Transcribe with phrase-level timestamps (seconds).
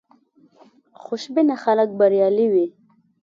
[1.03, 2.65] خوشبینه خلک بریالي وي.